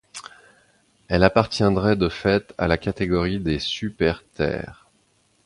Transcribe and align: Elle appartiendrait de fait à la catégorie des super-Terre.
Elle 1.09 1.23
appartiendrait 1.23 1.95
de 1.95 2.09
fait 2.09 2.55
à 2.57 2.67
la 2.67 2.79
catégorie 2.79 3.39
des 3.39 3.59
super-Terre. 3.59 4.87